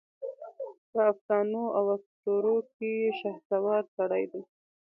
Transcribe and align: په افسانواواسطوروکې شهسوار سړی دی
په 0.91 0.99
افسانواواسطوروکې 1.11 2.93
شهسوار 3.19 3.83
سړی 3.95 4.23
دی 4.31 4.41